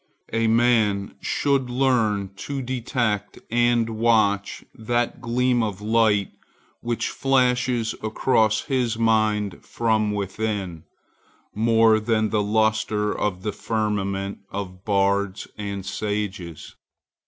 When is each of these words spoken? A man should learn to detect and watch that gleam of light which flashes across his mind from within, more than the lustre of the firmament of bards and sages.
A 0.33 0.47
man 0.47 1.13
should 1.21 1.69
learn 1.69 2.31
to 2.37 2.63
detect 2.63 3.37
and 3.51 3.87
watch 3.91 4.63
that 4.73 5.21
gleam 5.21 5.61
of 5.61 5.79
light 5.79 6.31
which 6.79 7.09
flashes 7.09 7.93
across 8.01 8.61
his 8.63 8.97
mind 8.97 9.63
from 9.63 10.09
within, 10.11 10.85
more 11.53 11.99
than 11.99 12.31
the 12.31 12.41
lustre 12.41 13.15
of 13.15 13.43
the 13.43 13.51
firmament 13.53 14.39
of 14.49 14.83
bards 14.83 15.47
and 15.55 15.85
sages. 15.85 16.75